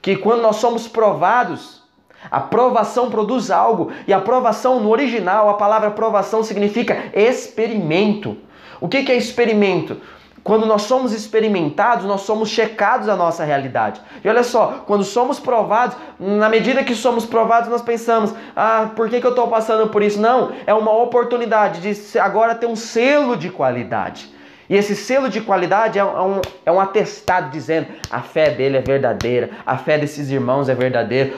[0.00, 1.82] que quando nós somos provados,
[2.30, 8.36] a provação produz algo, e a provação no original, a palavra provação significa experimento.
[8.80, 10.00] O que é experimento?
[10.42, 14.00] Quando nós somos experimentados, nós somos checados a nossa realidade.
[14.24, 19.10] E olha só, quando somos provados, na medida que somos provados, nós pensamos: ah, por
[19.10, 20.18] que, que eu estou passando por isso?
[20.18, 24.34] Não, é uma oportunidade de agora ter um selo de qualidade.
[24.70, 28.80] E esse selo de qualidade é um, é um atestado dizendo a fé dele é
[28.80, 31.32] verdadeira, a fé desses irmãos é verdadeira.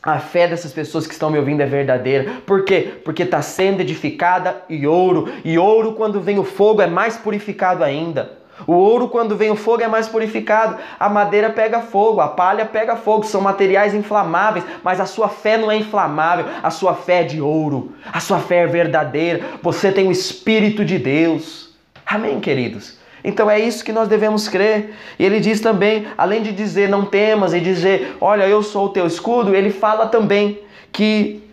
[0.00, 2.30] A fé dessas pessoas que estão me ouvindo é verdadeira.
[2.46, 3.00] Por quê?
[3.04, 5.30] Porque está sendo edificada e ouro.
[5.44, 8.38] E ouro, quando vem o fogo, é mais purificado ainda.
[8.66, 10.78] O ouro, quando vem o fogo, é mais purificado.
[10.98, 13.24] A madeira pega fogo, a palha pega fogo.
[13.24, 16.46] São materiais inflamáveis, mas a sua fé não é inflamável.
[16.62, 17.92] A sua fé é de ouro.
[18.10, 19.40] A sua fé é verdadeira.
[19.60, 21.69] Você tem o Espírito de Deus.
[22.10, 22.98] Amém, queridos?
[23.22, 24.94] Então é isso que nós devemos crer.
[25.16, 28.88] E ele diz também, além de dizer não temas e dizer, olha, eu sou o
[28.88, 31.48] teu escudo, ele fala também que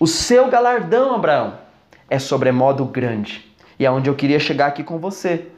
[0.00, 1.58] o seu galardão, Abraão,
[2.08, 3.44] é sobremodo grande.
[3.78, 5.48] E é onde eu queria chegar aqui com você.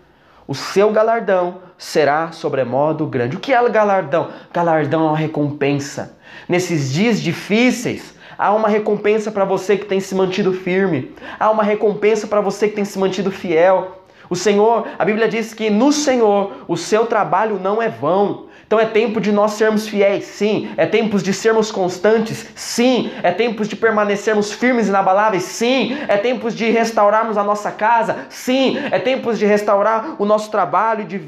[0.49, 3.37] O seu galardão será sobremodo grande.
[3.37, 4.31] O que é galardão?
[4.53, 6.18] Galardão é uma recompensa.
[6.49, 11.14] Nesses dias difíceis, há uma recompensa para você que tem se mantido firme.
[11.38, 13.93] Há uma recompensa para você que tem se mantido fiel.
[14.28, 18.46] O Senhor, a Bíblia diz que no Senhor o seu trabalho não é vão.
[18.66, 20.70] Então é tempo de nós sermos fiéis, sim.
[20.76, 23.10] É tempo de sermos constantes, sim.
[23.22, 25.96] É tempo de permanecermos firmes e inabaláveis, sim.
[26.08, 28.78] É tempo de restaurarmos a nossa casa, sim.
[28.90, 31.18] É tempo de restaurar o nosso trabalho, de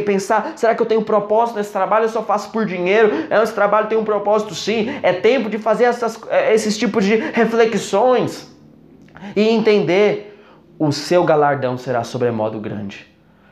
[0.00, 2.04] pensar: será que eu tenho um propósito nesse trabalho?
[2.04, 3.26] Eu só faço por dinheiro?
[3.28, 4.94] É, esse trabalho tem um propósito, sim.
[5.02, 8.48] É tempo de fazer essas, é, esses tipos de reflexões
[9.34, 10.33] e entender
[10.78, 13.06] o seu galardão será sobremodo grande.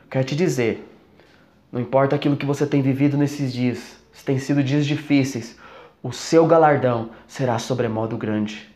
[0.09, 0.87] Quero te dizer,
[1.71, 5.57] não importa aquilo que você tem vivido nesses dias, se tem sido dias difíceis,
[6.01, 8.69] o seu galardão será sobremodo grande.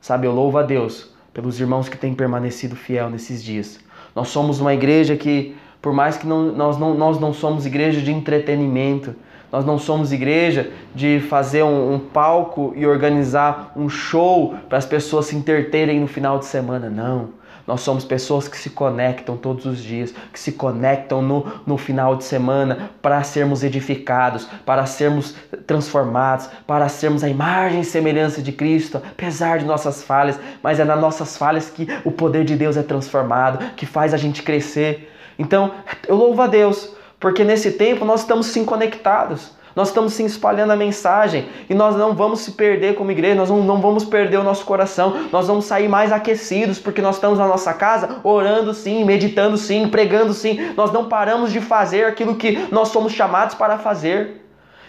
[0.00, 3.78] Sabe, eu louvo a Deus pelos irmãos que têm permanecido fiel nesses dias.
[4.14, 8.00] Nós somos uma igreja que, por mais que não, nós, não, nós não somos igreja
[8.00, 9.14] de entretenimento,
[9.50, 14.86] nós não somos igreja de fazer um, um palco e organizar um show para as
[14.86, 17.30] pessoas se interterem no final de semana, não.
[17.66, 22.16] Nós somos pessoas que se conectam todos os dias, que se conectam no, no final
[22.16, 28.50] de semana para sermos edificados, para sermos transformados, para sermos a imagem e semelhança de
[28.50, 32.76] Cristo, apesar de nossas falhas, mas é nas nossas falhas que o poder de Deus
[32.76, 35.12] é transformado, que faz a gente crescer.
[35.38, 35.72] Então,
[36.08, 39.52] eu louvo a Deus, porque nesse tempo nós estamos sim conectados.
[39.74, 43.48] Nós estamos sim espalhando a mensagem e nós não vamos se perder como igreja, nós
[43.48, 47.38] não, não vamos perder o nosso coração, nós vamos sair mais aquecidos porque nós estamos
[47.38, 50.72] na nossa casa orando sim, meditando sim, pregando sim.
[50.76, 54.42] Nós não paramos de fazer aquilo que nós somos chamados para fazer.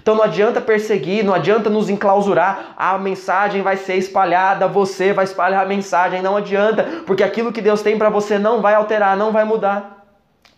[0.03, 5.23] Então não adianta perseguir, não adianta nos enclausurar, a mensagem vai ser espalhada, você vai
[5.23, 9.15] espalhar a mensagem, não adianta, porque aquilo que Deus tem para você não vai alterar,
[9.15, 10.05] não vai mudar,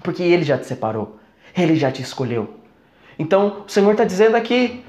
[0.01, 1.17] porque Ele já te separou,
[1.55, 2.64] Ele já te escolheu.
[3.17, 4.83] Então, o Senhor está dizendo aqui: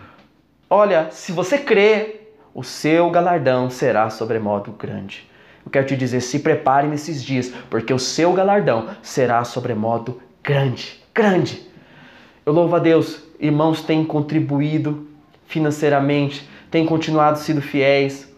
[0.68, 2.20] olha, se você crê,
[2.54, 5.28] o seu galardão será sobremodo grande.
[5.64, 11.02] Eu quero te dizer, se prepare nesses dias, porque o seu galardão será sobremodo grande,
[11.12, 11.66] grande.
[12.46, 15.08] Eu louvo a Deus, irmãos têm contribuído
[15.46, 18.32] financeiramente, têm continuado sido fiéis,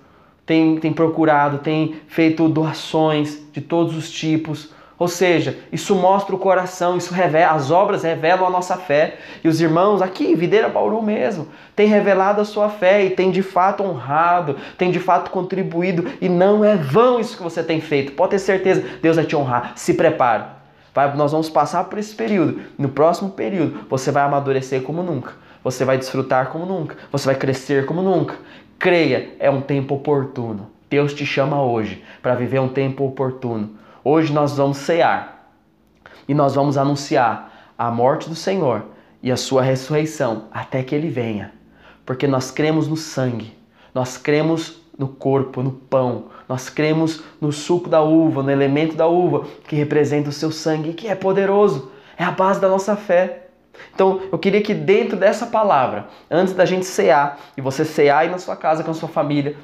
[0.47, 4.73] têm, têm procurado, têm feito doações de todos os tipos.
[4.99, 9.19] Ou seja, isso mostra o coração, isso revela, as obras revelam a nossa fé.
[9.45, 13.43] E os irmãos aqui Videira Bauru mesmo têm revelado a sua fé e têm de
[13.43, 16.11] fato honrado, têm de fato contribuído.
[16.21, 18.13] E não é vão isso que você tem feito.
[18.13, 19.73] Pode ter certeza, Deus vai te honrar.
[19.77, 20.45] Se prepare.
[20.93, 22.61] Vai, nós vamos passar por esse período.
[22.77, 25.33] No próximo período, você vai amadurecer como nunca.
[25.63, 26.97] Você vai desfrutar como nunca.
[27.13, 28.35] Você vai crescer como nunca.
[28.81, 30.71] Creia, é um tempo oportuno.
[30.91, 33.79] Deus te chama hoje para viver um tempo oportuno
[34.11, 35.53] Hoje nós vamos cear
[36.27, 38.87] e nós vamos anunciar a morte do Senhor
[39.23, 41.53] e a sua ressurreição até que ele venha.
[42.07, 43.55] Porque nós cremos no sangue,
[43.95, 49.07] nós cremos no corpo, no pão, nós cremos no suco da uva, no elemento da
[49.07, 53.49] uva que representa o seu sangue, que é poderoso, é a base da nossa fé.
[53.95, 58.31] Então, eu queria que dentro dessa palavra, antes da gente cear, e você cear aí
[58.31, 59.55] na sua casa com a sua família,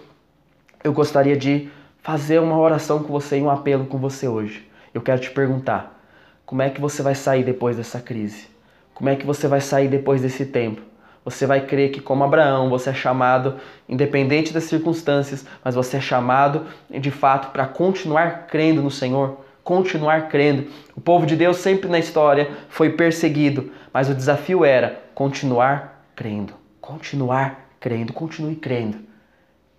[0.84, 1.70] eu gostaria de
[2.04, 4.70] fazer uma oração com você e um apelo com você hoje.
[4.92, 5.98] Eu quero te perguntar:
[6.44, 8.46] como é que você vai sair depois dessa crise?
[8.92, 10.82] Como é que você vai sair depois desse tempo?
[11.24, 13.56] Você vai crer que, como Abraão, você é chamado,
[13.88, 20.28] independente das circunstâncias, mas você é chamado de fato para continuar crendo no Senhor, continuar
[20.28, 20.70] crendo.
[20.94, 26.52] O povo de Deus sempre na história foi perseguido, mas o desafio era continuar crendo,
[26.78, 28.98] continuar crendo, continue crendo.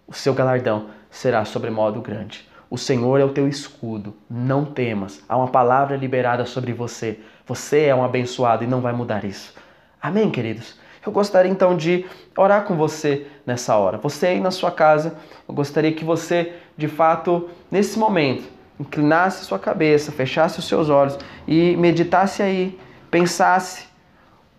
[0.08, 2.46] O seu galardão será sobremodo grande.
[2.70, 5.24] O Senhor é o teu escudo, não temas.
[5.30, 7.20] Há uma palavra liberada sobre você.
[7.48, 9.54] Você é um abençoado e não vai mudar isso.
[10.02, 10.78] Amém, queridos?
[11.06, 13.98] Eu gostaria então de orar com você nessa hora.
[14.00, 15.16] Você aí na sua casa,
[15.48, 18.44] eu gostaria que você, de fato, nesse momento,
[18.78, 22.78] inclinasse sua cabeça, fechasse os seus olhos e meditasse aí,
[23.10, 23.86] pensasse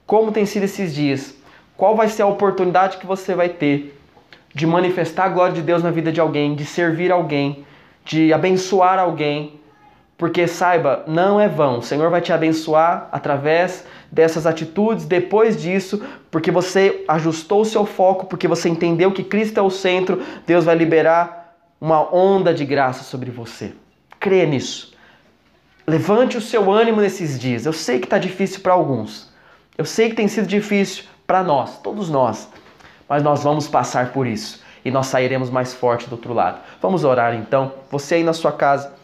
[0.07, 1.35] como tem sido esses dias,
[1.77, 3.96] qual vai ser a oportunidade que você vai ter
[4.57, 7.67] de manifestar a glória de Deus na vida de alguém, de servir alguém,
[8.07, 9.61] de abençoar alguém.
[10.17, 11.81] Porque saiba, não é vão.
[11.81, 17.85] O Senhor vai te abençoar através dessas atitudes, depois disso, porque você ajustou o seu
[17.85, 22.65] foco, porque você entendeu que Cristo é o centro, Deus vai liberar uma onda de
[22.65, 23.75] graça sobre você.
[24.19, 24.95] Crê nisso.
[25.87, 27.67] Levante o seu ânimo nesses dias.
[27.67, 29.31] Eu sei que está difícil para alguns.
[29.77, 32.49] Eu sei que tem sido difícil para nós, todos nós
[33.09, 36.61] mas nós vamos passar por isso e nós sairemos mais forte do outro lado.
[36.81, 37.73] Vamos orar então.
[37.91, 38.95] Você aí na sua casa.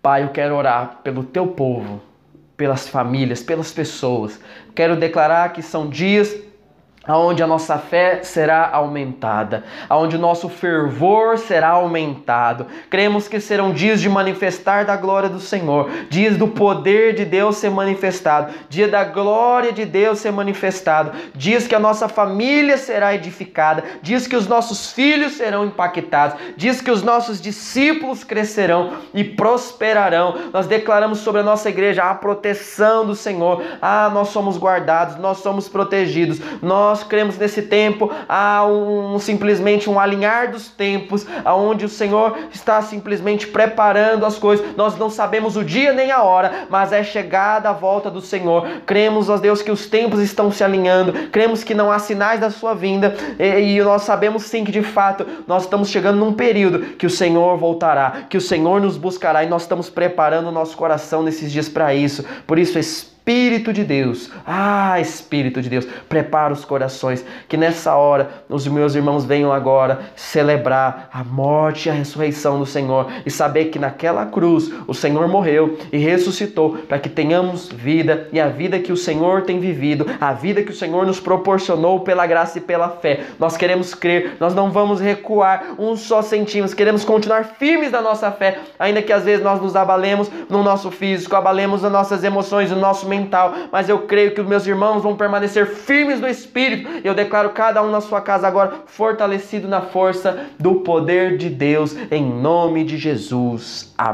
[0.00, 2.00] Pai, eu quero orar pelo teu povo,
[2.56, 4.40] pelas famílias, pelas pessoas.
[4.72, 6.32] Quero declarar que são dias
[7.06, 12.66] aonde a nossa fé será aumentada, aonde o nosso fervor será aumentado.
[12.88, 17.56] Cremos que serão dias de manifestar da glória do Senhor, dias do poder de Deus
[17.56, 23.14] ser manifestado, dia da glória de Deus ser manifestado, dias que a nossa família será
[23.14, 29.24] edificada, dias que os nossos filhos serão impactados, dias que os nossos discípulos crescerão e
[29.24, 30.36] prosperarão.
[30.52, 33.62] Nós declaramos sobre a nossa igreja a proteção do Senhor.
[33.80, 36.40] Ah, nós somos guardados, nós somos protegidos.
[36.60, 42.36] Nós nós cremos nesse tempo há um simplesmente um alinhar dos tempos, aonde o Senhor
[42.52, 44.76] está simplesmente preparando as coisas.
[44.76, 48.68] Nós não sabemos o dia nem a hora, mas é chegada a volta do Senhor.
[48.84, 51.30] Cremos, ó Deus, que os tempos estão se alinhando.
[51.30, 54.82] Cremos que não há sinais da sua vinda e, e nós sabemos sim que de
[54.82, 59.42] fato nós estamos chegando num período que o Senhor voltará, que o Senhor nos buscará
[59.42, 62.22] e nós estamos preparando o nosso coração nesses dias para isso.
[62.46, 62.78] Por isso,
[63.24, 68.96] Espírito de Deus, ah, Espírito de Deus, prepara os corações, que nessa hora os meus
[68.96, 74.26] irmãos venham agora celebrar a morte e a ressurreição do Senhor e saber que naquela
[74.26, 78.96] cruz o Senhor morreu e ressuscitou para que tenhamos vida e a vida que o
[78.96, 83.20] Senhor tem vivido, a vida que o Senhor nos proporcionou pela graça e pela fé.
[83.38, 88.32] Nós queremos crer, nós não vamos recuar um só centímetro, queremos continuar firmes na nossa
[88.32, 92.68] fé, ainda que às vezes nós nos abalemos no nosso físico, abalemos nas nossas emoções,
[92.68, 96.88] no nosso mental, mas eu creio que os meus irmãos vão permanecer firmes no espírito.
[97.04, 101.94] Eu declaro cada um na sua casa agora fortalecido na força do poder de Deus,
[102.10, 103.92] em nome de Jesus.
[103.98, 104.10] Amém.